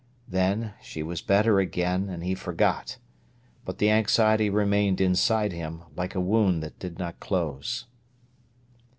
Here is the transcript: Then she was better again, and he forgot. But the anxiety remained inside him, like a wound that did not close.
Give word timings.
Then 0.27 0.73
she 0.81 1.03
was 1.03 1.21
better 1.21 1.59
again, 1.59 2.09
and 2.09 2.23
he 2.23 2.33
forgot. 2.33 2.97
But 3.65 3.77
the 3.77 3.91
anxiety 3.91 4.49
remained 4.49 4.99
inside 4.99 5.51
him, 5.51 5.83
like 5.95 6.15
a 6.15 6.19
wound 6.19 6.63
that 6.63 6.79
did 6.79 6.97
not 6.97 7.19
close. 7.19 7.85